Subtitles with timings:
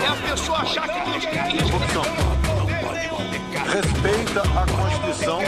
[0.00, 1.70] É a pessoa achar que quer isso.
[1.70, 2.02] Corrupção.
[3.72, 5.40] Respeita a Constituição.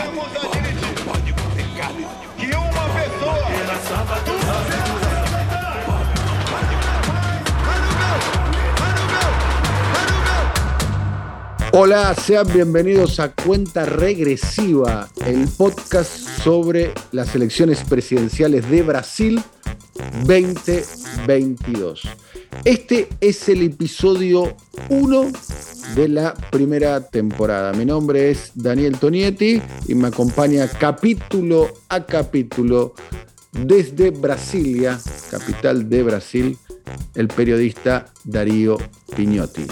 [2.36, 3.50] que uma pessoa
[11.72, 19.40] Hola, sean bienvenidos a Cuenta Regresiva, el podcast sobre las elecciones presidenciales de Brasil
[20.24, 22.02] 2022.
[22.64, 24.56] Este es el episodio
[24.88, 25.32] 1
[25.94, 27.72] de la primera temporada.
[27.72, 32.94] Mi nombre es Daniel Tonietti y me acompaña capítulo a capítulo
[33.52, 36.58] desde Brasilia, capital de Brasil,
[37.14, 38.76] el periodista Darío
[39.16, 39.66] Piñotti.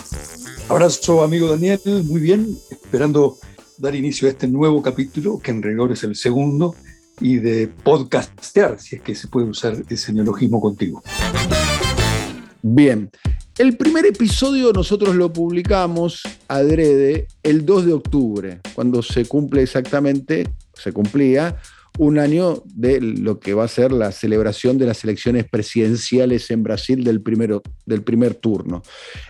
[0.69, 3.39] Abrazo, amigo Daniel, muy bien, esperando
[3.79, 6.75] dar inicio a este nuevo capítulo, que en rigor es el segundo,
[7.21, 11.03] y de podcastear, si es que se puede usar ese neologismo contigo.
[12.63, 13.11] Bien,
[13.59, 20.49] el primer episodio nosotros lo publicamos adrede el 2 de octubre, cuando se cumple exactamente,
[20.75, 21.57] se cumplía
[21.99, 26.63] un año de lo que va a ser la celebración de las elecciones presidenciales en
[26.63, 28.83] Brasil del, primero, del primer turno.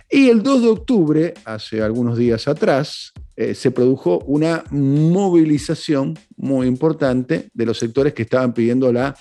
[0.09, 6.67] Y el 2 de octubre, hace algunos días atrás, eh, se produjo una movilización muy
[6.67, 9.15] importante de los sectores que estaban pidiendo la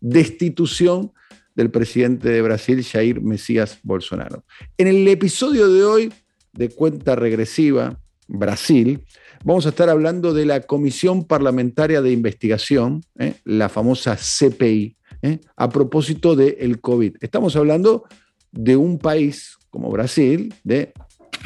[0.00, 1.12] destitución
[1.54, 4.44] del presidente de Brasil, Jair Mesías Bolsonaro.
[4.76, 6.12] En el episodio de hoy
[6.52, 9.04] de Cuenta Regresiva, Brasil,
[9.44, 13.34] vamos a estar hablando de la Comisión Parlamentaria de Investigación, ¿eh?
[13.44, 15.38] la famosa CPI, ¿eh?
[15.56, 17.16] a propósito del COVID.
[17.20, 18.04] Estamos hablando
[18.50, 20.92] de un país como Brasil, de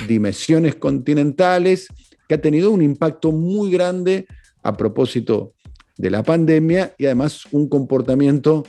[0.07, 1.89] dimensiones continentales,
[2.29, 4.27] que ha tenido un impacto muy grande
[4.63, 5.55] a propósito
[5.97, 8.65] de la pandemia y además un comportamiento,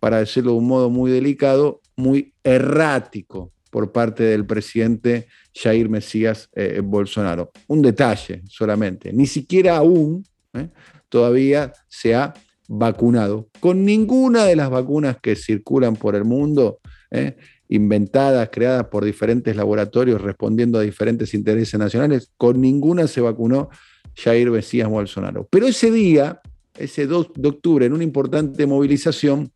[0.00, 6.48] para decirlo de un modo muy delicado, muy errático por parte del presidente Jair Mesías
[6.54, 7.50] eh, Bolsonaro.
[7.66, 10.68] Un detalle solamente, ni siquiera aún eh,
[11.08, 12.34] todavía se ha
[12.68, 16.80] vacunado con ninguna de las vacunas que circulan por el mundo,
[17.10, 17.36] eh,
[17.68, 23.68] inventadas, creadas por diferentes laboratorios respondiendo a diferentes intereses nacionales, con ninguna se vacunó
[24.14, 25.46] Jair Mesías Bolsonaro.
[25.50, 26.40] Pero ese día,
[26.76, 29.52] ese 2 de octubre, en una importante movilización,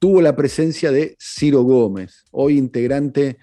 [0.00, 3.36] tuvo la presencia de Ciro Gómez, hoy integrante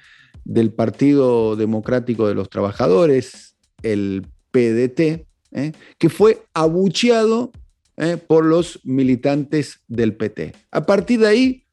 [0.44, 5.72] del Partido Democrático de los Trabajadores, el PDT, ¿eh?
[6.00, 7.52] que fue abucheado
[7.96, 8.18] ¿eh?
[8.18, 10.54] por los militantes del PT.
[10.72, 11.64] A partir de ahí,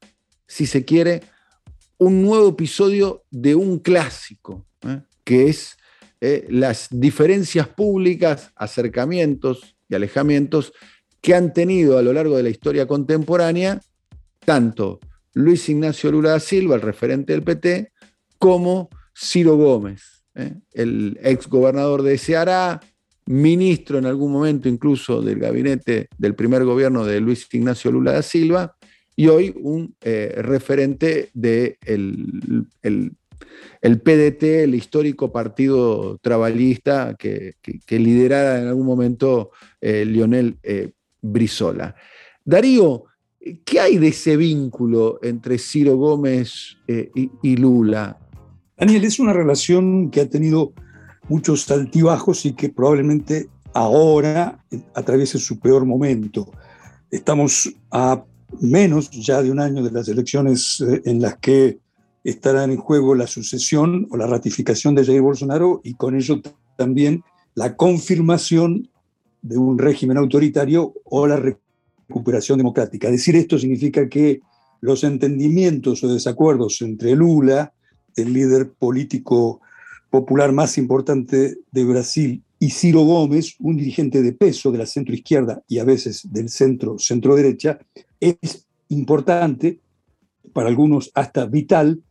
[0.47, 1.21] si se quiere,
[1.97, 5.01] un nuevo episodio de un clásico, ¿eh?
[5.23, 5.77] que es
[6.47, 10.73] las diferencias públicas, acercamientos y alejamientos
[11.21, 13.79] que han tenido a lo largo de la historia contemporánea
[14.45, 14.99] tanto
[15.33, 17.91] Luis Ignacio Lula da Silva, el referente del PT,
[18.39, 20.53] como Ciro Gómez, ¿eh?
[20.73, 22.79] el ex gobernador de Ceará,
[23.25, 28.21] ministro en algún momento incluso del gabinete del primer gobierno de Luis Ignacio Lula da
[28.21, 28.75] Silva,
[29.17, 33.11] y hoy un eh, referente del de el,
[33.81, 36.19] el, PDT, el histórico partido
[37.17, 37.55] que,
[37.85, 40.57] que liderara en algún momento eh, Lionel
[41.21, 41.95] Brizola.
[42.43, 43.05] Darío,
[43.63, 48.17] ¿Qué hay de ese vínculo entre Ciro Gómez eh, y, Lula?
[48.75, 50.73] Daniel, es una relación que ha tenido
[51.29, 56.51] muchos altibajos y que probablemente ahora atraviese su peor momento.
[57.11, 58.23] Estamos a
[58.61, 61.77] menos ya de un año de las elecciones eh, en las que
[62.23, 66.41] estarán en juego la sucesión o la ratificación de Jair Bolsonaro y con ello
[66.77, 67.23] también
[67.53, 68.89] la confirmación
[69.43, 71.35] de un régimen autoritario o la
[72.07, 73.09] recuperación democrática.
[73.09, 74.41] Decir esto significa que
[74.81, 77.73] los entendimientos o desacuerdos entre Lula,
[78.15, 79.61] el líder político
[80.09, 85.63] popular más importante de Brasil, y Ciro Gómez, un dirigente de peso de la centroizquierda
[85.67, 87.79] y a veces del centro centro-derecha,
[88.19, 89.81] es importante,
[90.53, 92.01] para algunos hasta vital,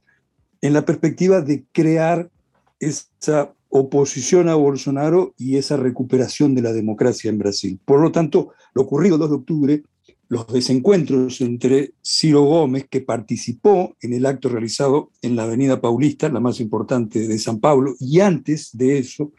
[0.61, 2.31] en la perspectiva de crear
[2.79, 7.81] esa oposición a Bolsonaro y esa recuperación de la democracia en Brasil.
[7.85, 9.83] Por lo tanto, lo ocurrido el 2 de octubre
[10.29, 16.29] los desencuentros entre Ciro Gómez, que participó en el acto realizado en la Avenida Paulista,
[16.29, 19.33] la más importante de San Pablo, y antes de eso,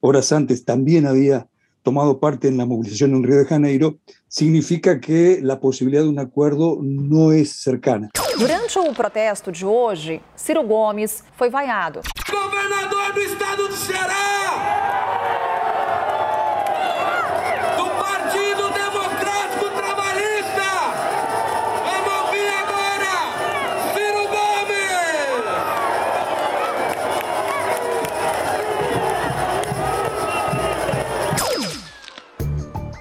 [0.00, 1.48] horas antes, también había
[1.82, 3.98] tomado parte en la movilización en Río de Janeiro,
[4.28, 8.10] significa que la posibilidad de un acuerdo no es cercana.
[8.38, 12.00] Durante o protesto de hoje, Ciro Gomes foi vaiado.
[12.30, 15.49] Governador do estado do Ceará!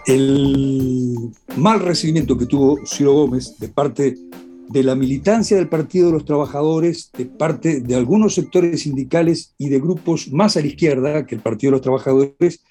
[0.10, 4.18] El mal recibimiento que tuvo Ciro Gómez de parte
[4.68, 9.70] de la militancia del Partido de los Trabajadores, de parte de algunos sectores sindicales y
[9.70, 12.64] de grupos más a la izquierda que el Partido de los Trabajadores,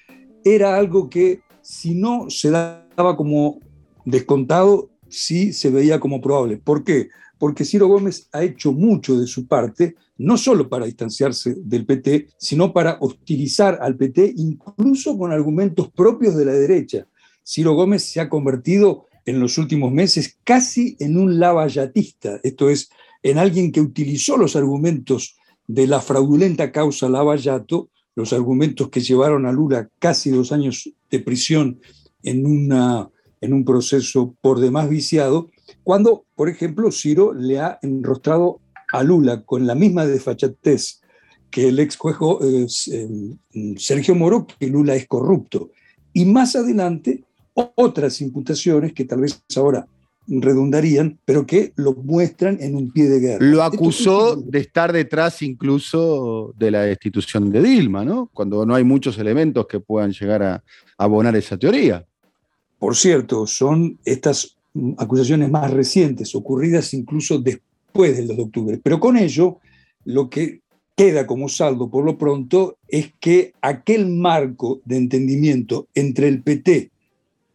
[0.43, 3.61] era algo que si no se daba como
[4.03, 6.57] descontado, sí se veía como probable.
[6.57, 7.07] ¿Por qué?
[7.37, 12.27] Porque Ciro Gómez ha hecho mucho de su parte, no solo para distanciarse del PT,
[12.37, 17.07] sino para hostilizar al PT, incluso con argumentos propios de la derecha.
[17.43, 22.89] Ciro Gómez se ha convertido en los últimos meses casi en un lavallatista, esto es,
[23.21, 25.37] en alguien que utilizó los argumentos
[25.67, 31.19] de la fraudulenta causa Lavallato, los argumentos que llevaron a Lula casi dos años de
[31.19, 31.79] prisión
[32.23, 33.09] en, una,
[33.39, 35.49] en un proceso por demás viciado,
[35.83, 38.61] cuando, por ejemplo, Ciro le ha enrostrado
[38.91, 41.01] a Lula con la misma desfachatez
[41.51, 42.17] que el ex juez
[42.91, 43.07] eh,
[43.77, 45.71] Sergio Moro, que Lula es corrupto.
[46.13, 47.23] Y más adelante
[47.75, 49.87] otras imputaciones que tal vez ahora
[50.27, 53.45] redundarían, pero que lo muestran en un pie de guerra.
[53.45, 58.29] Lo acusó de estar detrás incluso de la destitución de Dilma, ¿no?
[58.33, 60.63] Cuando no hay muchos elementos que puedan llegar a
[60.97, 62.05] abonar esa teoría.
[62.77, 64.55] Por cierto, son estas
[64.97, 68.79] acusaciones más recientes, ocurridas incluso después del 2 de octubre.
[68.81, 69.57] Pero con ello,
[70.05, 70.61] lo que
[70.95, 76.91] queda como saldo por lo pronto es que aquel marco de entendimiento entre el PT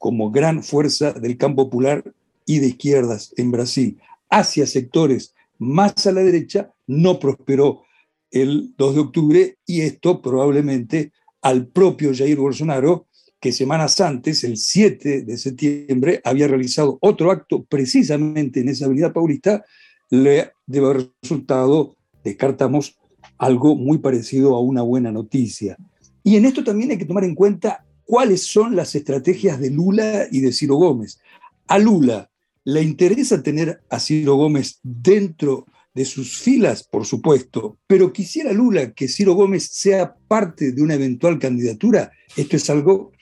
[0.05, 2.05] como gran fuerza del campo popular
[2.45, 3.99] y de izquierdas en Brasil
[4.29, 7.85] hacia sectores más a la derecha, no prosperó
[8.31, 13.07] el 2 de octubre y esto probablemente al propio Jair Bolsonaro,
[13.41, 19.11] que semanas antes, el 7 de septiembre, había realizado otro acto precisamente en esa avenida
[19.11, 19.65] paulista,
[20.11, 22.99] le debe haber resultado, descartamos,
[23.39, 25.79] algo muy parecido a una buena noticia.
[26.23, 30.27] Y en esto también hay que tomar en cuenta cuáles son las estrategias de Lula
[30.31, 31.19] y de Ciro Gómez.
[31.67, 32.31] A Lula
[32.65, 38.93] le interesa tener a Ciro Gómez dentro de sus filas, por supuesto, pero quisiera Lula
[38.93, 42.11] que Ciro Gómez sea parte de una eventual candidatura.
[42.37, 43.13] Esto es algo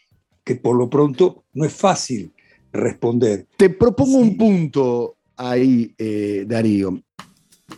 [0.43, 2.33] que por lo pronto no es fácil
[2.73, 3.47] responder.
[3.57, 7.03] Te propongo un punto ahí, eh, Darío.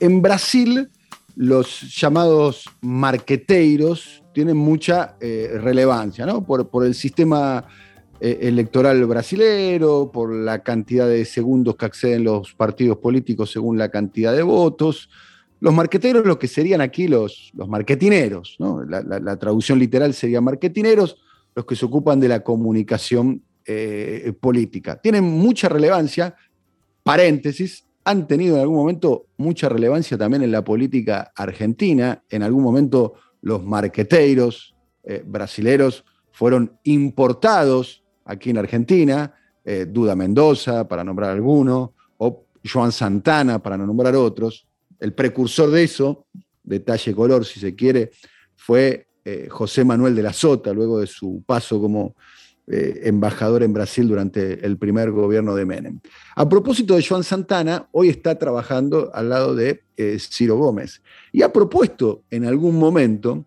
[0.00, 0.88] En Brasil,
[1.34, 6.44] los llamados marqueteiros tienen mucha eh, relevancia, ¿no?
[6.44, 7.64] Por, el sistema
[8.20, 13.88] eh, electoral brasilero, por la cantidad de segundos que acceden los partidos políticos según la
[13.88, 15.08] cantidad de votos.
[15.60, 18.84] Los marqueteros, lo que serían aquí los, los marketineros, ¿no?
[18.84, 21.16] la, traducción literal sería marketineros,
[21.54, 25.00] los que se ocupan de la comunicación eh, política.
[25.00, 26.34] Tienen mucha relevancia,
[27.02, 32.62] paréntesis, han tenido en algún momento mucha relevancia también en la política argentina, en algún
[32.62, 41.30] momento los marqueteiros eh, brasileros fueron importados aquí en Argentina, eh, Duda Mendoza, para nombrar
[41.30, 44.66] alguno, o Joan Santana, para no nombrar otros.
[44.98, 46.26] El precursor de eso,
[46.62, 48.12] detalle color si se quiere,
[48.56, 52.16] fue eh, José Manuel de la Sota, luego de su paso como
[52.66, 56.00] embajador en Brasil durante el primer gobierno de Menem.
[56.34, 59.82] A propósito de Joan Santana, hoy está trabajando al lado de
[60.18, 63.44] Ciro Gómez y ha propuesto en algún momento,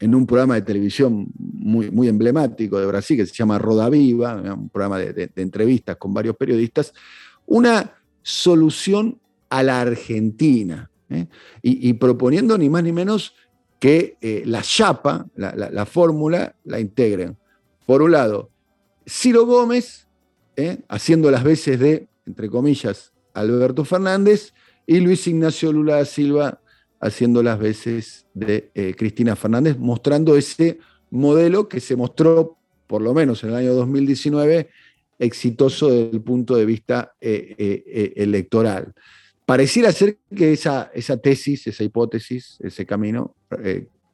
[0.00, 4.70] en un programa de televisión muy, emblemático de Brasil que se llama Roda Viva, un
[4.70, 6.92] programa de, entrevistas con varios periodistas,
[7.46, 9.18] una solución
[9.50, 11.26] a la Argentina, ¿eh?
[11.62, 13.34] y, proponiendo ni más ni menos
[13.78, 17.36] que eh, la chapa, la, fórmula, la integren.
[17.90, 18.52] Por un lado,
[19.04, 20.06] Ciro Gómez,
[20.54, 20.78] ¿eh?
[20.86, 24.54] haciendo las veces de, entre comillas, Alberto Fernández,
[24.86, 26.60] y Luis Ignacio Lula da Silva
[27.00, 30.78] haciendo las veces de eh, Cristina Fernández, mostrando ese
[31.10, 34.70] modelo que se mostró, por lo menos en el año 2019,
[35.18, 38.94] exitoso desde el punto de vista eh, electoral.
[39.44, 43.34] Pareciera ser que esa, esa tesis, esa hipótesis, ese camino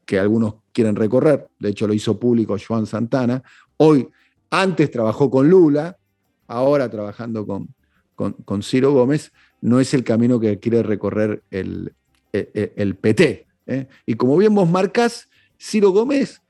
[0.07, 3.43] que algunos quieren recorrer, de hecho lo hizo público Joan Santana,
[3.77, 4.09] hoy
[4.51, 5.99] antes trabajó con Lula,
[6.47, 7.75] ahora trabajando con,
[8.15, 11.93] con, Ciro Gómez, no es el camino que quiere recorrer el,
[12.33, 13.47] el, PT.
[13.67, 13.87] ¿eh?
[14.07, 15.29] Y como bien vos marcas,
[15.59, 16.43] Ciro Gómez,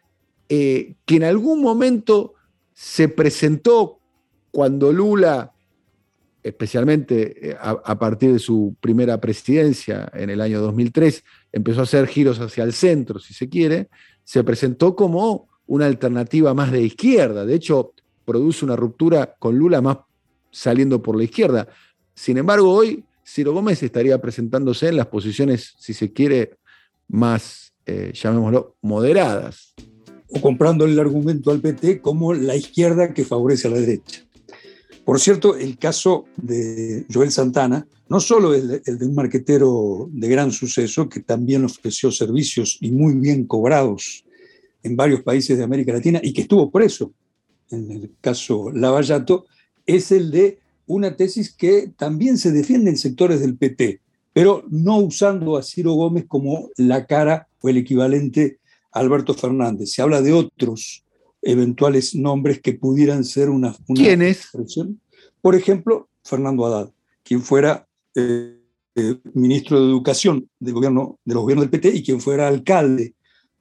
[0.48, 2.34] eh, que en algún momento
[2.72, 4.00] se presentó
[4.50, 5.52] cuando Lula,
[6.42, 12.06] especialmente eh, a, partir de su primera presidencia en el año 2003, empezó a hacer
[12.06, 13.88] giros hacia el centro, si se quiere,
[14.24, 17.44] se presentó como una alternativa más de izquierda.
[17.44, 17.92] De hecho,
[18.24, 19.98] produce una ruptura con Lula más
[20.50, 21.68] saliendo por la izquierda.
[22.14, 26.58] Sin embargo, hoy Ciro Gómez estaría presentándose en las posiciones, si se quiere,
[27.08, 29.74] más, eh, llamémoslo, moderadas.
[30.28, 34.22] O comprando el argumento al PT como la izquierda que favorece a la derecha.
[35.04, 40.28] Por cierto, el caso de Joel Santana no solo es el de un marquetero de
[40.28, 44.25] gran suceso que también ofreció servicios y muy bien cobrados
[44.86, 47.12] en varios países de América Latina y que estuvo preso
[47.70, 49.46] en el caso Lavallato,
[49.84, 54.00] es el de una tesis que también se defiende en sectores del PT,
[54.32, 58.58] pero no usando a Ciro Gómez como la cara o el equivalente
[58.92, 59.90] a Alberto Fernández.
[59.90, 61.04] Se habla de otros
[61.42, 64.48] eventuales nombres que pudieran ser una, una ¿Quiénes?
[65.40, 66.90] Por ejemplo, Fernando Haddad,
[67.22, 68.56] quien fuera eh,
[68.94, 73.14] eh, ministro de Educación del gobierno, de los gobiernos del PT y quien fuera alcalde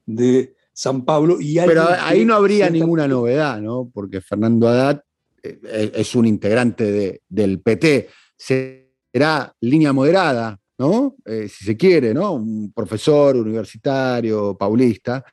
[0.05, 1.37] de San Pablo.
[1.39, 3.89] Y Pero ahí no habría ninguna novedad, ¿no?
[3.91, 5.01] Porque Fernando Haddad
[5.41, 8.09] eh, es un integrante del PT.
[8.35, 11.15] Será línea moderada, ¿no?
[11.25, 12.33] Eh, si se quiere, ¿no?
[12.33, 15.23] Un profesor universitario, paulista,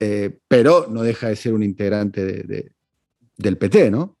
[0.00, 2.44] eh, pero no deja de ser un integrante
[3.36, 4.16] del PT, ¿no?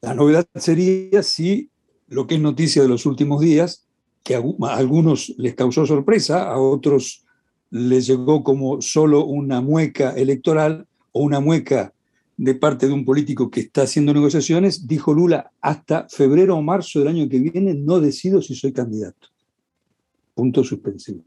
[0.00, 1.70] La novedad sería si
[2.08, 3.86] lo que es noticia de los últimos días,
[4.22, 7.26] que a algunos les causó sorpresa, a otros
[7.70, 11.94] les llegó como solo una mueca electoral o una mueca
[12.36, 16.98] de parte de un político que está haciendo negociaciones, dijo Lula, hasta febrero o marzo
[16.98, 19.28] del año que viene no decido si soy candidato.
[20.34, 21.24] Puntos suspensivos.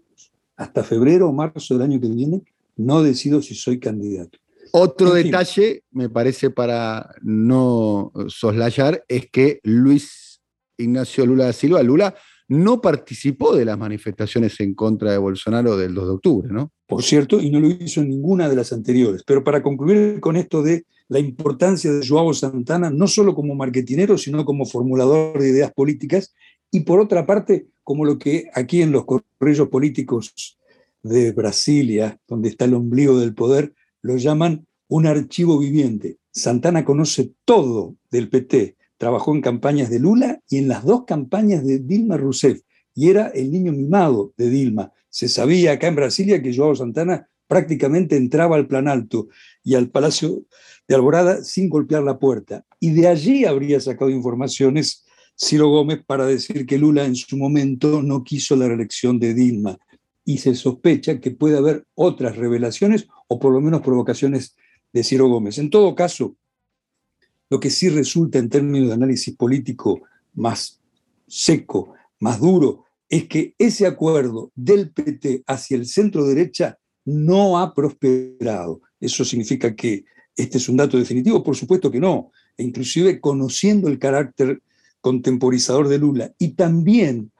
[0.55, 2.41] Hasta febrero o marzo del año que viene
[2.77, 4.39] no decido si soy candidato.
[4.71, 10.41] Otro detalle, me parece para no soslayar, es que Luis
[10.77, 12.15] Ignacio Lula da Silva, Lula,
[12.47, 16.71] no participó de las manifestaciones en contra de Bolsonaro del 2 de octubre, ¿no?
[16.87, 19.23] Por cierto, y no lo hizo en ninguna de las anteriores.
[19.25, 24.17] Pero para concluir con esto de la importancia de Joao Santana, no solo como marketinero,
[24.17, 26.33] sino como formulador de ideas políticas,
[26.71, 30.57] y por otra parte, como lo que aquí en los corrillos políticos
[31.03, 36.17] de Brasilia, donde está el ombligo del poder, lo llaman un archivo viviente.
[36.31, 41.65] Santana conoce todo del PT, trabajó en campañas de Lula y en las dos campañas
[41.65, 42.61] de Dilma Rousseff,
[42.95, 44.93] y era el niño mimado de Dilma.
[45.09, 49.27] Se sabía acá en Brasilia que Joao Santana prácticamente entraba al Plan Alto
[49.61, 50.45] y al Palacio
[50.87, 52.65] de Alborada sin golpear la puerta.
[52.79, 55.03] Y de allí habría sacado informaciones
[55.37, 59.79] Ciro Gómez para decir que Lula en su momento no quiso la reelección de Dilma.
[60.23, 64.55] Y se sospecha que puede haber otras revelaciones o por lo menos provocaciones
[64.93, 65.57] de Ciro Gómez.
[65.57, 66.37] En todo caso,
[67.53, 70.01] lo que sí resulta en términos de análisis político
[70.33, 70.81] más
[71.27, 77.71] seco, más duro, es que ese acuerdo del PT hacia el centro derecha no ha
[77.75, 78.81] prosperado.
[78.99, 80.03] Eso significa que
[80.35, 82.31] este es un dato definitivo, por supuesto que no.
[82.57, 84.63] E inclusive conociendo el carácter
[84.99, 87.31] contemporizador de Lula y también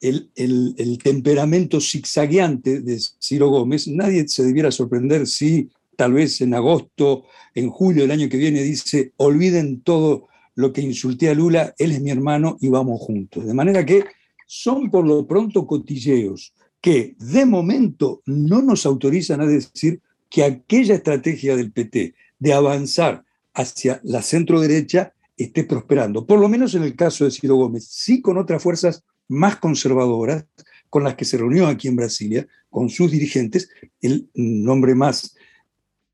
[0.00, 5.68] el, el temperamento zigzagueante de Ciro Gómez, nadie se debiera sorprender si
[5.98, 7.24] tal vez en agosto,
[7.56, 11.90] en julio del año que viene, dice, olviden todo lo que insulté a Lula, él
[11.90, 13.44] es mi hermano y vamos juntos.
[13.44, 14.04] De manera que
[14.46, 20.00] son por lo pronto cotilleos que de momento no nos autorizan a decir
[20.30, 26.48] que aquella estrategia del PT de avanzar hacia la centro derecha esté prosperando, por lo
[26.48, 30.46] menos en el caso de Ciro Gómez, sí con otras fuerzas más conservadoras
[30.90, 33.68] con las que se reunió aquí en Brasilia, con sus dirigentes,
[34.00, 35.34] el nombre más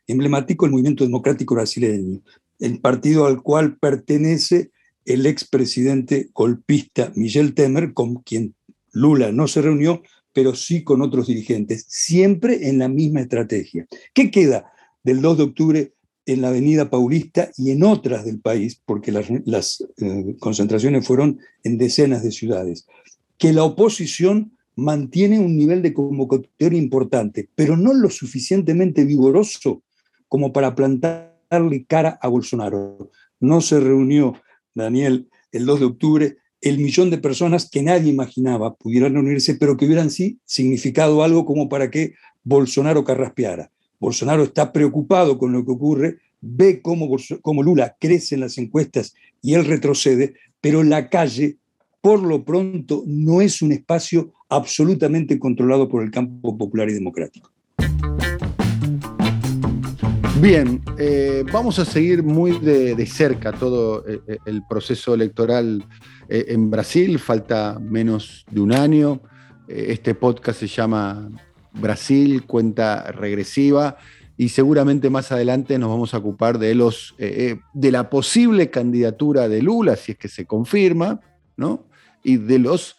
[0.07, 2.21] emblemático el movimiento democrático brasileño,
[2.59, 4.71] el partido al cual pertenece
[5.05, 8.55] el expresidente golpista Michel Temer, con quien
[8.93, 13.87] Lula no se reunió, pero sí con otros dirigentes, siempre en la misma estrategia.
[14.13, 15.93] ¿Qué queda del 2 de octubre
[16.27, 21.79] en la Avenida Paulista y en otras del país, porque las, eh, concentraciones fueron en
[21.79, 22.87] decenas de ciudades?
[23.39, 29.83] Que la oposición mantiene un nivel de convocatoria importante, pero no lo suficientemente vigoroso
[30.35, 33.09] como para plantarle cara a Bolsonaro.
[33.39, 34.35] No se reunió,
[34.75, 39.77] Daniel, el 2 de octubre, el millón de personas que nadie imaginaba pudieran reunirse, pero
[39.77, 43.71] que hubieran sí significado algo como para que Bolsonaro carraspeara.
[44.01, 47.09] Bolsonaro está preocupado con lo que ocurre, ve cómo,
[47.41, 51.59] cómo Lula crece en las encuestas y él retrocede, pero la calle,
[52.01, 57.53] por lo pronto, no es un espacio absolutamente controlado por el campo popular y democrático.
[60.41, 65.87] Bien, eh, vamos a seguir muy de, cerca todo eh, eh, el proceso electoral
[66.29, 67.21] en Brasil.
[67.21, 69.23] Falta menos de un año.
[69.69, 71.31] este podcast se llama
[71.73, 73.97] Brasil, cuenta regresiva.
[74.37, 79.63] Y seguramente más adelante nos vamos a ocupar de, los, de la posible candidatura de
[79.63, 81.21] Lula, si es que se confirma,
[81.57, 81.87] ¿no?
[82.25, 82.97] y de los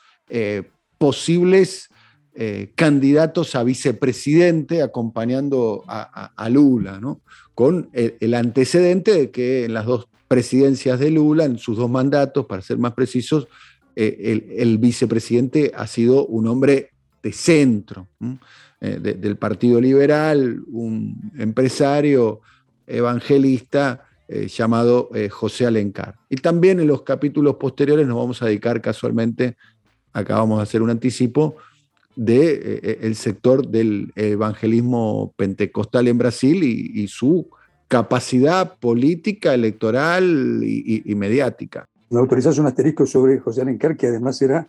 [0.98, 1.90] posibles
[2.38, 7.22] eh, candidatos a vicepresidente acompañando a, Lula, ¿no?
[7.54, 12.46] con el, antecedente de que en las dos presidencias de Lula, en sus dos mandatos,
[12.46, 13.48] para ser más precisos,
[13.96, 16.90] eh, el, vicepresidente ha sido un hombre
[17.24, 18.10] de centro,
[18.82, 22.42] eh, del Partido Liberal, un empresario
[22.86, 26.16] evangelista llamado José Alencar.
[26.30, 29.56] Y también en los capítulos posteriores nos vamos a dedicar casualmente,
[30.12, 31.56] acabamos de hacer un anticipo,
[32.16, 37.48] del de, eh, el sector del evangelismo pentecostal en Brasil y, su
[37.88, 41.86] capacidad política, electoral y, mediática.
[42.10, 44.68] Me autorizas un asterisco sobre José Alencar, que además era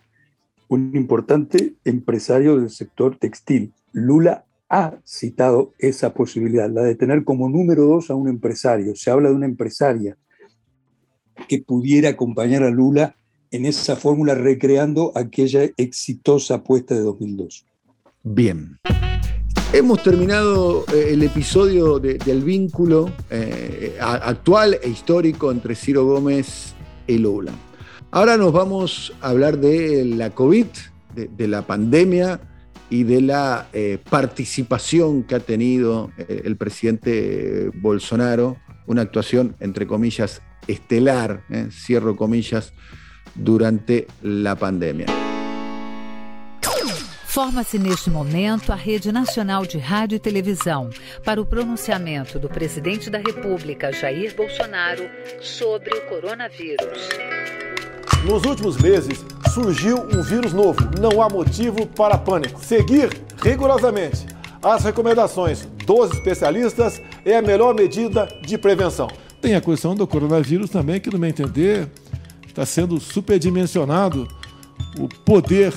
[0.67, 3.73] un importante empresario del sector textil.
[3.91, 8.95] Lula ha citado esa posibilidad, la de tener como número dos a un empresario.
[8.95, 10.17] Se habla de una empresaria
[11.47, 13.15] que pudiera acompañar a Lula
[13.51, 17.65] en esa fórmula recreando aquella exitosa apuesta de 2002.
[18.23, 18.77] Bien.
[19.73, 26.73] Hemos terminado eh, el episodio del vínculo eh, actual e histórico entre Ciro Gómez
[27.05, 27.51] y Lula.
[28.11, 30.67] Ahora nos vamos a hablar de la COVID,
[31.13, 32.39] de, la pandemia
[32.89, 40.41] y de la eh, participación que ha tenido el presidente Bolsonaro, una actuación, entre comillas,
[40.67, 42.73] estelar, cierro comillas,
[43.37, 44.07] durante
[44.49, 45.05] a pandemia.
[47.25, 50.89] Forma-se neste momento a Rede Nacional de Rádio e Televisão
[51.23, 55.07] para o pronunciamento do presidente da República, Jair Bolsonaro,
[55.39, 57.09] sobre o coronavírus.
[58.25, 59.23] Nos últimos meses,
[59.53, 60.79] surgiu um vírus novo.
[60.99, 62.59] Não há motivo para pânico.
[62.59, 63.09] Seguir
[63.43, 64.25] rigorosamente
[64.61, 69.07] as recomendações dos especialistas é a melhor medida de prevenção.
[69.39, 71.87] Tem a questão do coronavírus também, que, no meu entender,
[72.57, 74.27] está sendo superdimensionado
[74.97, 75.71] o poder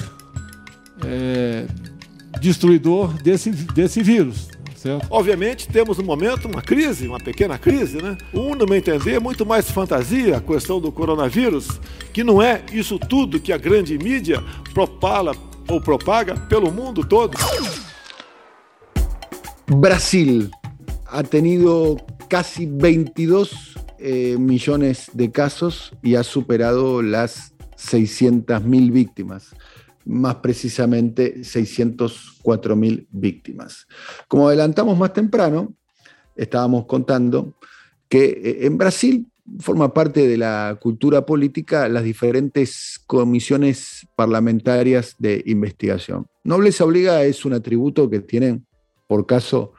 [1.05, 1.67] é,
[2.41, 4.49] destruidor desse, desse vírus.
[4.75, 5.07] Certo?
[5.11, 8.17] Obviamente, temos no momento uma crise, uma pequena crise, né?
[8.33, 11.69] Um, no meu entender, é muito mais fantasia a questão do coronavírus,
[12.15, 15.37] que não é isso tudo que a grande mídia propala
[15.69, 17.37] ou propaga pelo mundo todo.
[19.71, 20.49] Brasil
[21.07, 29.55] ha tenido casi 22 Eh, millones de casos y ha superado las 600.000 víctimas,
[30.07, 33.87] más precisamente 604.000 víctimas.
[34.27, 35.75] Como adelantamos más temprano,
[36.35, 37.59] estábamos contando
[38.09, 39.27] que eh, en Brasil
[39.59, 46.27] forma parte de la cultura política las diferentes comisiones parlamentarias de investigación.
[46.43, 48.67] Nobleza Obliga es un atributo que tienen,
[49.07, 49.75] por caso,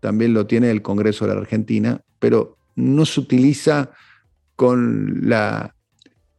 [0.00, 3.90] también lo tiene el Congreso de la Argentina, pero no se utiliza
[4.54, 5.74] con la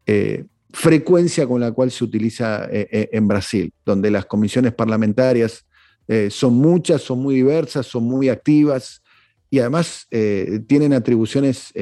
[0.06, 5.66] eh, frecuencia con la cual se utiliza eh, eh, en Brasil, donde las comisiones parlamentarias
[6.30, 9.04] son muchas, son muy diversas, son muy activas
[9.50, 10.08] y además
[10.66, 11.74] tienen atribuciones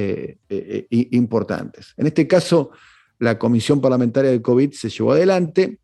[0.80, 1.94] importantes.
[1.96, 2.72] En este caso,
[3.20, 5.78] la Comisión Parlamentaria de COVID se llevó adelante.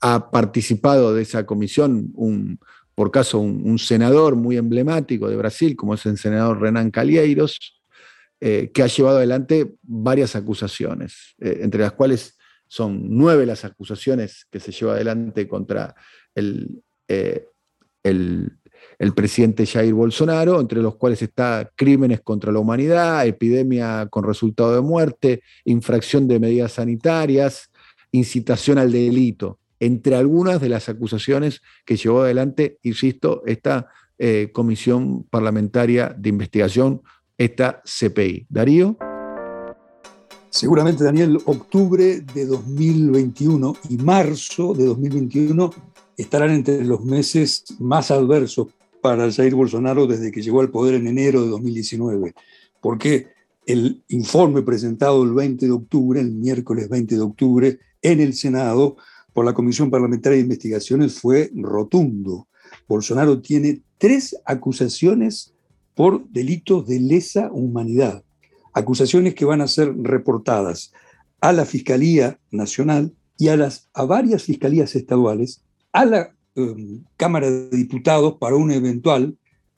[0.00, 2.58] ha participado de esa comisión un,
[2.96, 7.78] por caso un, senador muy emblemático de Brasil, como es el senador Renan Calheiros,
[8.40, 14.46] eh, que ha llevado adelante varias acusaciones, eh, entre las cuales son nueve las acusaciones
[14.50, 15.94] que se lleva adelante contra
[16.34, 17.44] el, eh,
[18.02, 18.50] el,
[18.98, 24.74] el, presidente Jair Bolsonaro, entre los cuales está crímenes contra la humanidad, epidemia con resultado
[24.74, 27.70] de muerte, infracción de medidas sanitarias,
[28.10, 35.24] incitación al delito entre algunas de las acusaciones que llevó adelante, insisto, esta eh, Comisión
[35.24, 37.02] Parlamentaria de Investigación,
[37.36, 38.46] esta CPI.
[38.48, 38.96] Darío.
[40.48, 45.70] Seguramente, Daniel, octubre de 2021 y marzo de 2021
[46.16, 48.68] estarán entre los meses más adversos
[49.02, 52.34] para Jair Bolsonaro desde que llegó al poder en enero de 2019,
[52.80, 53.28] porque
[53.66, 58.96] el informe presentado el 20 de octubre, el miércoles 20 de octubre, en el Senado,
[59.36, 62.48] por la Comisión Parlamentaria de Investigaciones fue rotundo.
[62.88, 65.52] Bolsonaro tiene tres acusaciones
[65.94, 68.24] por delitos de lesa humanidad.
[68.72, 70.90] Acusaciones que van a ser reportadas
[71.42, 77.50] a la Fiscalía Nacional y a, las, a varias fiscalías estaduales, a la em, Cámara
[77.50, 79.36] de Diputados para un eventual,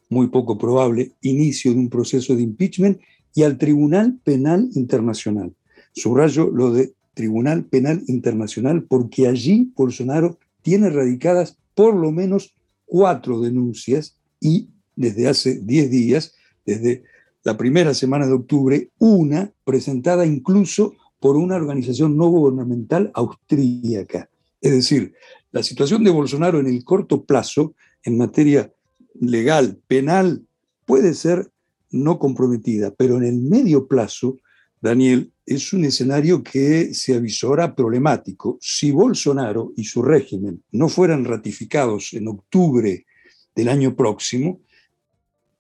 [0.09, 3.01] muy poco probable, inicio de un proceso de impeachment
[3.35, 5.53] y al Tribunal Penal Internacional.
[5.95, 12.55] Subrayo lo de Tribunal Penal Internacional porque allí Bolsonaro tiene radicadas por lo menos
[12.87, 16.33] cuatro denuncias y desde hace diez días,
[16.65, 17.03] desde
[17.43, 24.31] la primera semana de octubre, una presentada incluso por una organización no gubernamental austríaca.
[24.61, 25.13] Es decir,
[25.51, 28.73] la situación de Bolsonaro en el corto plazo, en materia
[29.21, 30.47] legal, penal,
[30.87, 31.51] puede ser
[31.91, 34.39] no comprometida, pero en el medio plazo,
[34.81, 38.59] Daniel, es un escenario que se avisora problemático.
[38.61, 43.07] Si Bolsonaro y su régimen no fueran ratificados en octubre
[43.55, 44.61] del año próximo,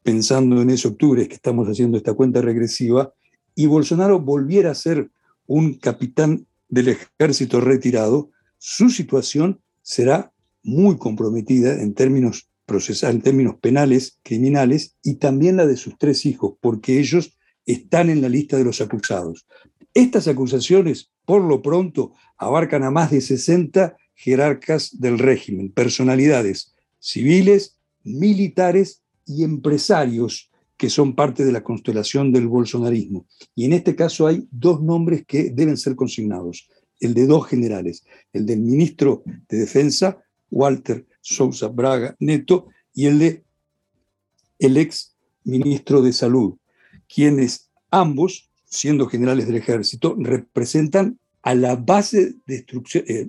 [0.02, 3.12] pensando en ese octubre que estamos haciendo esta cuenta regresiva,
[3.54, 5.10] y Bolsonaro volviera a ser
[5.46, 13.56] un capitán del ejército retirado, su situación será muy comprometida en términos procesales, en términos
[13.60, 17.37] penales, criminales, y también la de sus tres hijos, porque ellos
[17.68, 19.46] están en la lista de los acusados.
[19.92, 27.76] Estas acusaciones, por lo pronto, abarcan a más de 60 jerarcas del régimen, personalidades civiles,
[28.02, 33.26] militares y empresarios que son parte de la constelación del bolsonarismo.
[33.54, 36.68] Y en este caso hay dos nombres que deben ser consignados,
[37.00, 43.18] el de dos generales, el del ministro de Defensa, Walter Sousa Braga Neto, y el
[43.18, 43.44] de
[44.58, 46.56] el ex ministro de Salud,
[47.12, 53.28] quienes ambos, siendo generales del ejército, representan a la base de instrucción, eh,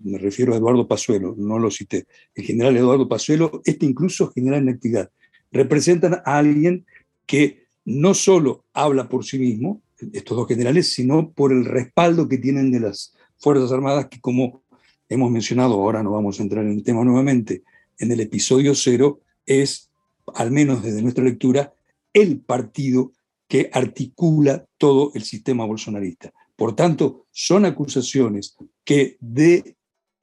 [0.00, 4.62] me refiero a Eduardo Pazuelo, no lo cité, el general Eduardo Pazuelo, este incluso general
[4.62, 5.10] en actividad,
[5.50, 6.84] representan a alguien
[7.26, 9.80] que no solo habla por sí mismo,
[10.12, 14.62] estos dos generales, sino por el respaldo que tienen de las Fuerzas Armadas, que como
[15.08, 17.62] hemos mencionado, ahora no vamos a entrar en el tema nuevamente,
[17.98, 19.90] en el episodio cero, es,
[20.34, 21.72] al menos desde nuestra lectura,
[22.14, 23.12] el partido
[23.46, 26.32] que articula todo el sistema bolsonarista.
[26.56, 29.76] Por tanto, son acusaciones que de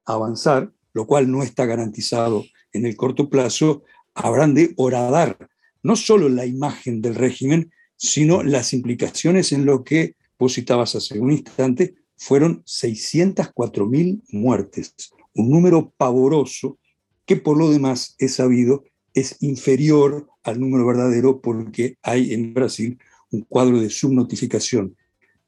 [0.06, 5.38] avanzar, lo cual no está garantizado en el corto plazo, habrán de horadar
[5.84, 11.20] no solo la imagen del régimen, sino las implicaciones en lo que vos citabas hace
[11.20, 14.96] un instante, fueron 604.000 muertes,
[15.34, 16.80] un número pavoroso
[17.26, 22.98] que por lo demás es sabido es inferior al número verdadero porque hay en Brasil
[23.32, 24.96] un cuadro de subnotificación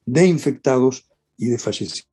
[0.06, 2.08] de infectados y de fallecidos.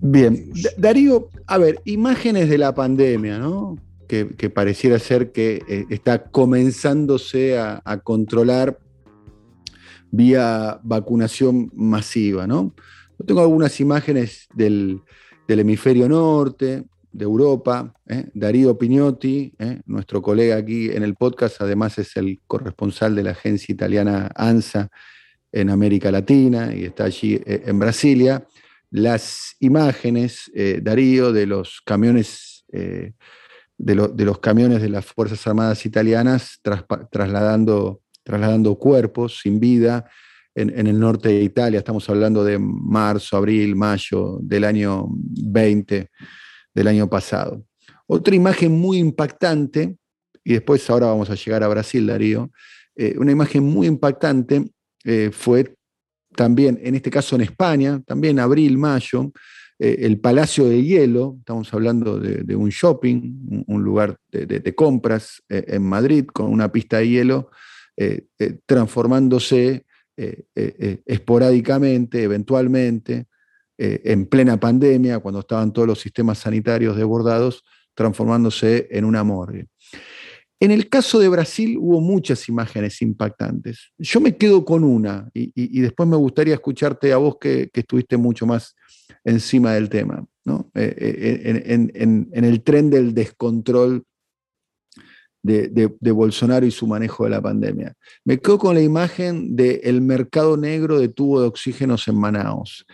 [0.00, 3.76] Bien, Darío, a ver, imágenes de la pandemia, ¿no?
[4.36, 8.78] que, pareciera ser que eh, está comenzándose a, controlar
[10.10, 12.46] vía vacunación masiva.
[12.46, 12.74] ¿no?
[13.18, 15.00] Yo tengo algunas imágenes del,
[15.48, 17.94] hemisferio norte, de Europa.
[18.06, 18.30] ¿eh?
[18.34, 19.80] Darío Pignotti, ¿eh?
[19.86, 24.88] nuestro colega aquí en el podcast, además es el corresponsal de la agencia italiana ANSA
[25.52, 28.46] en América Latina y está allí en Brasilia.
[28.90, 30.50] Las imágenes,
[30.82, 32.64] Darío, de los camiones
[33.82, 36.60] de, los camiones de las Fuerzas Armadas italianas
[37.10, 40.08] trasladando, trasladando cuerpos sin vida
[40.54, 41.78] en, el norte de Italia.
[41.78, 46.10] Estamos hablando de marzo, abril, mayo del año 20,
[46.74, 47.64] del año pasado.
[48.06, 49.96] Otra imagen muy impactante,
[50.44, 52.50] y después ahora vamos a llegar a Brasil, Darío,
[52.94, 54.70] eh, una imagen muy impactante
[55.04, 55.74] eh, fue
[56.36, 59.32] también, en este caso en España, también abril, mayo,
[59.78, 65.82] eh, el Palacio de Hielo, estamos hablando de, un shopping, un, lugar de, compras en
[65.82, 67.50] Madrid con una pista de hielo,
[68.66, 69.84] transformándose
[71.06, 73.26] esporádicamente, eventualmente,
[74.04, 77.64] en plena pandemia, cuando estaban todos los sistemas sanitarios desbordados,
[77.94, 79.66] transformándose en una morgue.
[80.62, 83.90] En el caso de Brasil hubo muchas imágenes impactantes.
[83.98, 88.46] Yo me quedo con una y, después me gustaría escucharte a vos que, estuviste mucho
[88.46, 88.76] más
[89.24, 90.24] encima del tema,
[90.74, 94.04] eh, eh, en, el tren del descontrol
[95.42, 97.94] de, Bolsonaro y su manejo de la pandemia.
[98.24, 102.86] Me quedo con la imagen del mercado negro de tubo de oxígenos en Manaos.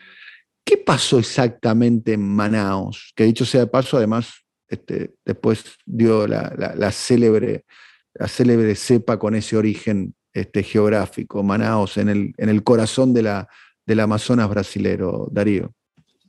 [0.69, 3.15] ¿Qué pasó exactamente en Manaos?
[3.17, 7.65] Que dicho sea de paso, además, este, después dio la, célebre,
[8.13, 13.23] la célebre cepa con ese origen este, geográfico, Manaos, en el, en el corazón de
[13.23, 13.49] la,
[13.87, 15.73] del Amazonas brasilero, Darío.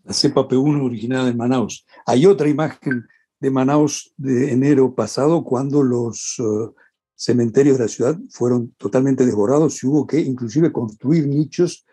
[0.06, 1.86] La cepa P1 originada en Manaus.
[2.06, 3.06] Hay otra imagen
[3.42, 6.74] de Manaus de enero pasado cuando los uh,
[7.14, 11.86] cementerios de la ciudad fueron totalmente desbordados y hubo que inclusive construir nichos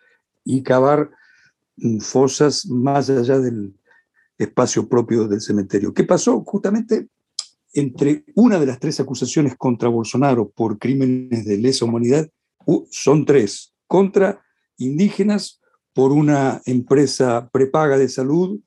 [0.44, 1.10] y cavar
[2.00, 3.74] fosas más allá del
[4.38, 5.92] espacio propio del cementerio.
[5.94, 6.42] ¿Qué pasó?
[6.44, 7.08] Justamente
[7.72, 12.28] entre una de las tres acusaciones contra Bolsonaro por crímenes de lesa humanidad,
[12.90, 14.42] son tres, contra
[14.78, 15.60] indígenas
[15.92, 18.60] por una empresa prepaga de salud,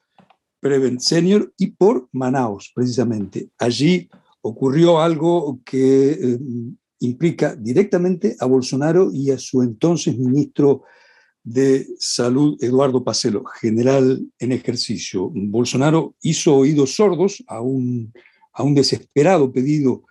[0.60, 3.50] Prevent Senior, y por Manaus, precisamente.
[3.58, 4.10] Allí
[4.42, 6.40] ocurrió algo que eh,
[7.00, 10.84] implica directamente a Bolsonaro y a su entonces ministro
[11.50, 15.32] de Salud, Eduardo Pacelo, general en ejercicio.
[15.34, 18.14] Bolsonaro hizo oídos sordos a un,
[18.54, 20.04] a un desesperado pedido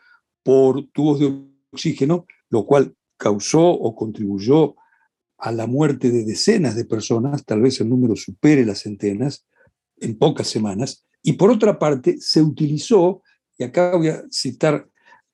[0.43, 1.33] por tubos de
[1.71, 4.75] oxígeno, lo cual causó o contribuyó
[5.39, 9.47] a la muerte de decenas de personas, tal vez el número supere las centenas,
[10.01, 11.07] en pocas semanas.
[11.23, 13.23] Y por otra parte, se utilizó
[13.57, 14.89] y acá voy a citar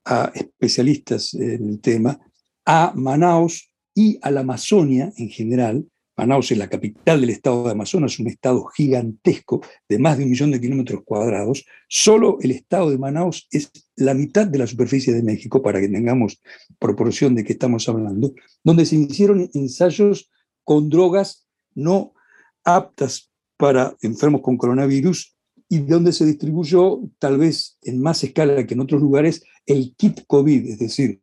[0.04, 2.20] a especialistas en el tema,
[2.66, 5.86] a Manaus y a la Amazonia en general.
[6.16, 10.30] Manaus es la capital del estado de Amazonas, un estado gigantesco de más de un
[10.30, 11.64] millón de kilómetros cuadrados.
[11.88, 15.88] Solo el estado de Manaus es la mitad de la superficie de México, para que
[15.88, 16.40] tengamos
[16.78, 20.30] proporción de qué estamos hablando, donde se hicieron ensayos
[20.62, 22.14] con drogas no
[22.62, 25.34] aptas para enfermos con coronavirus
[25.68, 30.20] y donde se distribuyó, tal vez en más escala que en otros lugares, el kit
[30.26, 31.20] COVID, es decir,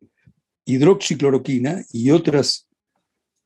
[0.65, 2.67] hidroxicloroquina y otras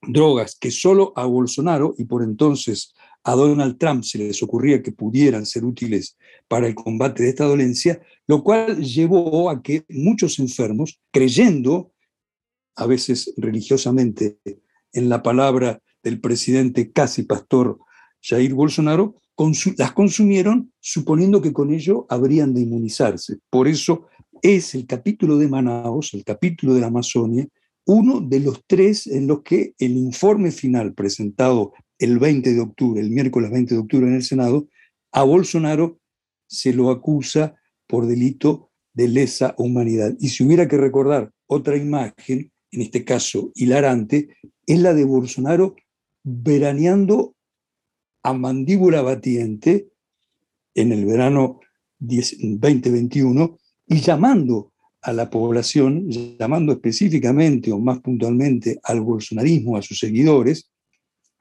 [0.08, 4.92] drogas que solo a Bolsonaro y por entonces a Donald Trump se les ocurría que
[4.92, 6.16] pudieran ser útiles
[6.48, 11.92] para el combate de esta dolencia, lo cual llevó a que muchos enfermos, creyendo,
[12.76, 14.38] a veces religiosamente,
[14.94, 17.80] en la palabra del presidente casi pastor
[18.22, 19.16] Jair Bolsonaro,
[19.78, 23.38] las consumieron suponiendo que con ello habrían de inmunizarse.
[23.50, 24.08] Por eso
[24.42, 27.48] es el capítulo de Manaus, el capítulo de la Amazonia,
[27.86, 33.02] uno de los tres en los que el informe final presentado el 20 de octubre,
[33.02, 34.68] el miércoles 20 de octubre en el Senado,
[35.12, 36.00] a Bolsonaro
[36.48, 37.56] se lo acusa
[37.88, 40.16] por delito de lesa humanidad.
[40.20, 45.76] Y si hubiera que recordar otra imagen, en este caso hilarante, es la de Bolsonaro
[46.24, 47.36] veraneando
[48.24, 49.90] a mandíbula batiente
[50.74, 51.60] en el verano
[52.00, 54.74] 2021 y llamando
[55.06, 60.72] a la población, llamando específicamente o más puntualmente al bolsonarismo, a sus seguidores,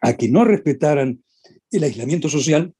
[0.02, 1.24] a que no respetaran
[1.70, 2.74] el aislamiento social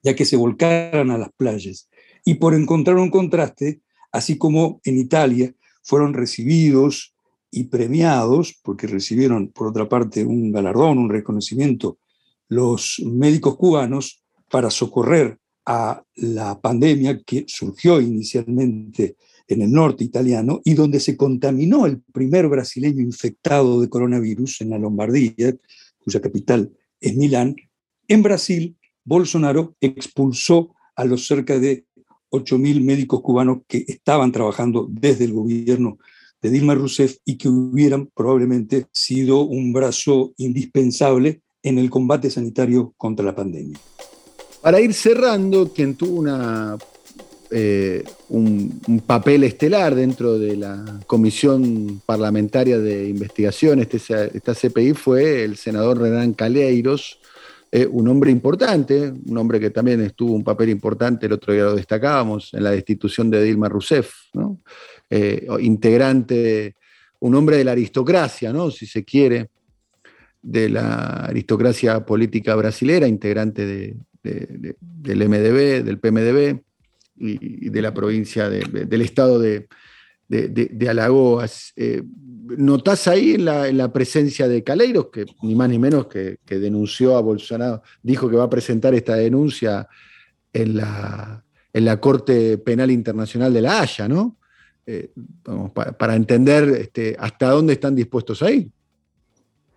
[0.00, 1.88] y a que se volcaran a las playas.
[2.24, 3.80] Y por encontrar un contraste,
[4.12, 7.16] así como en Italia fueron recibidos
[7.50, 11.98] y premiados, porque recibieron por otra parte un galardón, un reconocimiento
[12.48, 19.16] los médicos cubanos para socorrer a la pandemia que surgió inicialmente
[19.48, 24.70] en el norte italiano y donde se contaminó el primer brasileño infectado de coronavirus en
[24.70, 25.56] la Lombardía,
[25.98, 27.56] cuya capital es Milán.
[28.06, 31.86] En Brasil, Bolsonaro expulsó a los cerca de
[32.30, 35.98] 8.000 médicos cubanos que estaban trabajando desde el gobierno
[36.42, 42.94] de Dilma Rousseff y que hubieran probablemente sido un brazo indispensable en el combate sanitario
[42.96, 43.78] contra la pandemia.
[44.60, 46.76] Para ir cerrando, quien tuvo una,
[47.50, 53.96] eh, un, papel estelar dentro de la Comisión Parlamentaria de Investigación, este,
[54.34, 57.18] esta CPI, fue el senador Renan Caleiros,
[57.72, 61.64] eh, un hombre importante, un hombre que también estuvo un papel importante, el otro día
[61.64, 64.12] lo destacábamos, en la destitución de Dilma Rousseff,
[65.08, 66.76] eh, integrante,
[67.20, 68.70] un hombre de la aristocracia, ¿no?
[68.70, 69.48] si se quiere,
[70.42, 76.67] de la aristocracia política brasilera, integrante del MDB, del PMDB
[77.20, 79.68] y, de la provincia del estado de,
[80.88, 81.72] Alagoas.
[81.76, 82.02] Eh,
[82.56, 87.20] ¿Notás ahí en la, presencia de Caleiros, que ni más ni menos que, denunció a
[87.20, 89.86] Bolsonaro, dijo que va a presentar esta denuncia
[90.52, 94.38] en la, en la Corte Penal Internacional de La Haya, ¿no?
[94.90, 95.12] Eh,
[95.98, 98.72] para, entender este, hasta dónde están dispuestos ahí.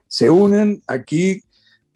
[0.08, 1.42] Se unen aquí,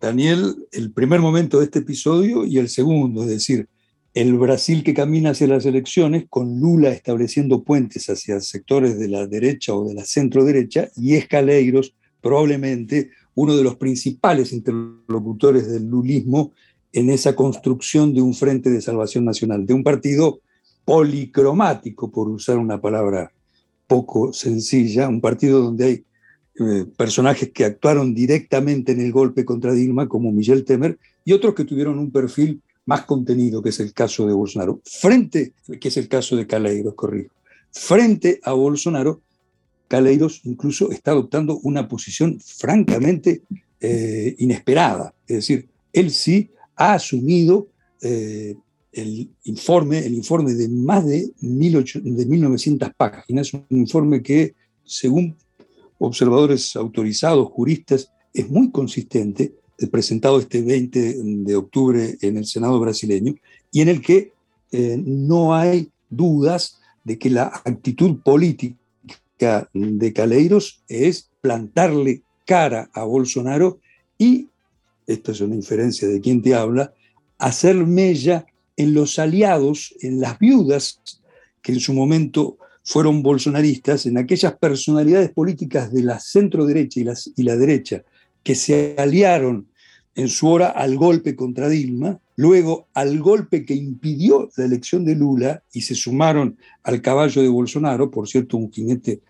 [0.01, 3.69] Daniel, el primer momento de este episodio y el segundo, es decir,
[4.15, 9.27] el Brasil que camina hacia las elecciones, con Lula estableciendo puentes hacia sectores de la
[9.27, 15.87] derecha o de la centro derecha, y Escaleiros, probablemente uno de los principales interlocutores del
[15.87, 16.53] lulismo
[16.93, 20.39] en esa construcción de un frente de salvación nacional, de un partido
[20.85, 23.33] policromático, por usar una palabra
[23.85, 26.05] poco sencilla, un partido donde hay
[26.57, 31.53] eh, personajes que actuaron directamente en el golpe contra Dilma, como Michel Temer, y otros
[31.53, 35.97] que tuvieron un perfil más contenido, que es el caso de Bolsonaro, frente, que es
[35.97, 37.33] el caso de Caleiros, corrijo,
[37.71, 39.21] frente a Bolsonaro,
[39.87, 43.43] Caleiros incluso está adoptando una posición francamente
[43.79, 45.13] eh, inesperada.
[45.27, 47.67] Es decir, él sí ha asumido
[48.01, 48.55] eh,
[48.91, 55.35] el informe, el informe de más de, de 1900 páginas, un informe que, según
[55.97, 59.53] observadores autorizados, juristas, es muy consistente,
[59.91, 63.35] presentado este 20 de octubre en el Senado brasileño,
[63.71, 64.31] y en el que
[64.71, 73.03] eh, no hay dudas de que la actitud política de Caleiros es plantarle cara a
[73.03, 73.79] Bolsonaro
[74.17, 74.47] y,
[75.05, 76.93] esto es una inferencia de quien te habla,
[77.37, 78.45] hacer mella
[78.77, 81.01] en los aliados, en las viudas
[81.61, 87.01] que en su momento fueron bolsonaristas, en aquellas personalidades políticas de la centro derecha
[87.35, 88.03] y la derecha
[88.45, 89.67] que se aliaron
[90.13, 95.15] en su hora al golpe contra Dilma, luego al golpe que impidió la elección de
[95.15, 99.21] Lula y se sumaron al caballo de Bolsonaro, por cierto, un jinete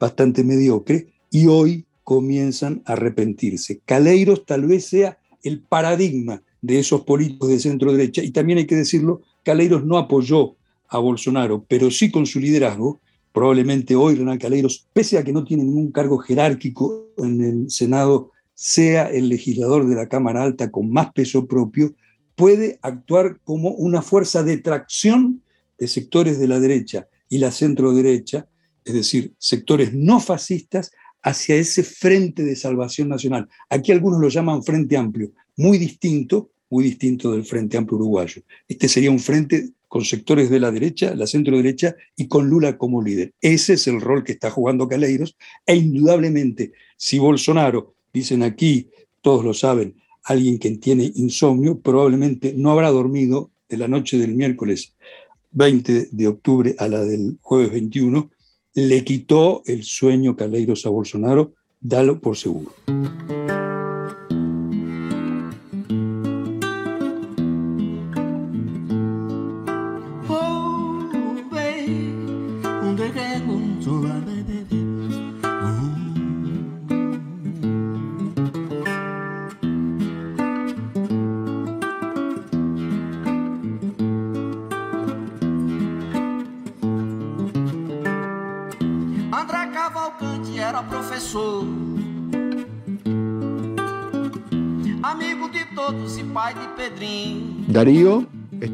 [0.00, 3.82] bastante mediocre, y hoy comienzan a arrepentirse.
[3.84, 8.66] Caleiros tal vez sea el paradigma de esos políticos de centro derecha, y también hay
[8.66, 10.56] que decirlo, Caleiros no apoyó
[10.88, 13.00] a Bolsonaro, pero sí con su liderazgo,
[13.32, 18.31] probablemente hoy Renan Caleiros, pese a que no tiene ningún cargo jerárquico en el Senado,
[18.54, 21.94] sea el legislador de la Cámara Alta con más peso propio,
[22.34, 25.42] puede actuar como una fuerza de tracción
[25.78, 28.46] de sectores de la derecha y la centro derecha,
[28.84, 33.48] es decir, sectores no fascistas, hacia ese frente de salvación nacional.
[33.70, 38.42] Aquí algunos lo llaman Frente Amplio, muy distinto, muy distinto del Frente Amplio uruguayo.
[38.66, 42.78] Este sería un frente con sectores de la derecha, la centro derecha y con Lula
[42.78, 43.34] como líder.
[43.40, 45.36] Ese es el rol que está jugando Caleiros
[45.66, 48.88] e indudablemente si Bolsonaro, dicen aquí,
[49.20, 54.34] todos lo saben, alguien que tiene insomnio, probablemente no habrá dormido de la noche del
[54.34, 54.94] miércoles
[55.52, 58.30] 20 de octubre a la del jueves 21,
[58.74, 62.72] le quitó el sueño Caleiros a Bolsonaro, dalo por seguro.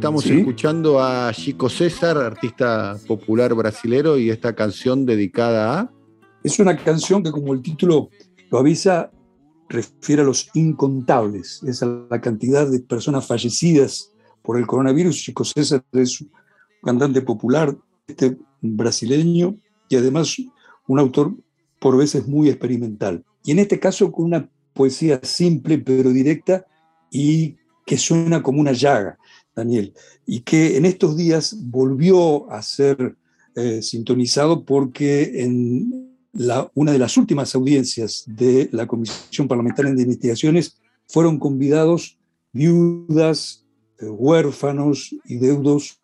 [0.09, 5.93] Estamos escuchando a Chico César, artista popular brasilero, y esta canción dedicada a...
[6.43, 8.09] Es una canción que como el título
[8.51, 9.11] lo avisa,
[9.69, 15.15] refiere a los incontables, es a la cantidad de personas fallecidas por el coronavirus.
[15.15, 16.31] Chico César es un
[16.83, 19.57] cantante popular este brasileño
[19.91, 20.39] y además
[20.87, 21.35] un autor
[21.79, 23.27] por veces muy experimental.
[23.45, 26.65] Y en este caso con una poesía simple pero directa
[27.11, 29.19] y que suena como una llaga,
[29.59, 29.95] Daniel,
[30.27, 33.17] y que en estos días volvió a ser
[33.55, 36.17] eh, sintonizado porque en
[36.75, 42.19] una de las últimas audiencias de la Comisión Parlamentaria de Investigaciones fueron convidados
[42.53, 43.67] viudas,
[43.99, 46.01] eh, huérfanos y deudos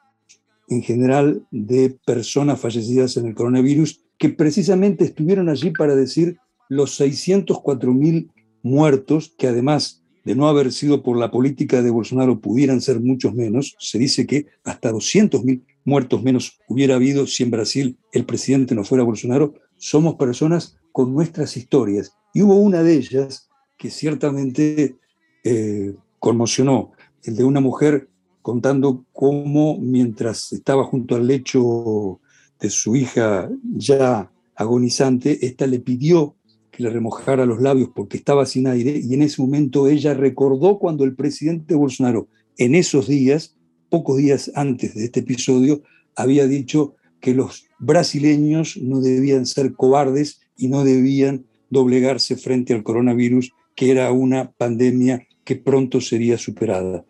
[0.68, 6.38] en general de personas fallecidas en el coronavirus que precisamente estuvieron allí para decir
[6.68, 8.30] los 604 mil
[8.62, 13.34] muertos que además de no haber sido por la política de Bolsonaro, pudieran ser muchos
[13.34, 13.76] menos.
[13.78, 18.84] Se dice que hasta 200.000 muertos menos hubiera habido si en Brasil el presidente no
[18.84, 19.54] fuera Bolsonaro.
[19.76, 22.16] Somos personas con nuestras historias.
[22.32, 24.96] Y hubo una de ellas que ciertamente
[25.44, 28.08] eh, conmocionó, el de una mujer
[28.40, 32.20] contando cómo mientras estaba junto al lecho
[32.60, 36.36] de su hija ya agonizante, esta le pidió
[36.76, 40.78] que le remojara los labios porque estaba sin aire y en ese momento ella recordó
[40.78, 43.56] cuando el presidente Bolsonaro en esos días,
[43.88, 45.82] pocos días antes de este episodio,
[46.16, 52.82] había dicho que los brasileños no debían ser cobardes y no debían doblegarse frente al
[52.82, 57.04] coronavirus, que era una pandemia que pronto sería superada.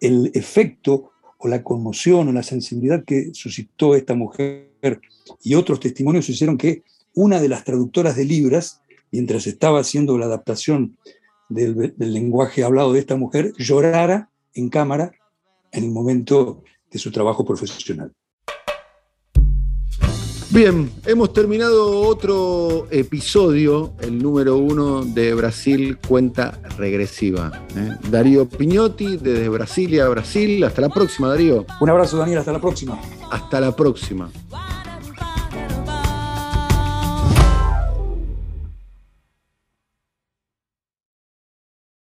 [0.00, 5.00] El efecto o la conmoción o la sensibilidad que suscitó esta mujer
[5.42, 6.82] y otros testimonios hicieron que
[7.14, 10.96] una de las traductoras de Libras mientras estaba haciendo la adaptación
[11.48, 15.12] del, lenguaje hablado de esta mujer, llorara en cámara
[15.72, 18.12] en el momento de su trabajo profesional.
[20.50, 27.66] Bien, hemos terminado otro episodio, el número uno de Brasil Cuenta Regresiva.
[27.76, 27.96] ¿eh?
[28.10, 30.62] Darío Piñotti, desde Brasilia, Brasil.
[30.64, 31.66] Hasta la próxima, Darío.
[31.80, 32.38] Un abrazo, Daniel.
[32.38, 32.98] Hasta la próxima.
[33.30, 34.30] Hasta la próxima.